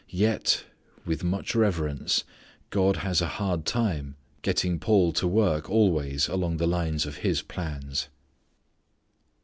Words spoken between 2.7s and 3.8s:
God has a hard